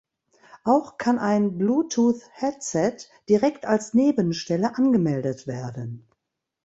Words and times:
Auch 0.63 0.97
kann 0.97 1.19
ein 1.19 1.59
Bluetooth 1.59 2.23
Headset 2.33 2.97
direkt 3.29 3.67
als 3.67 3.93
Nebenstelle 3.93 4.75
angemeldet 4.75 5.45
werden. 5.45 6.07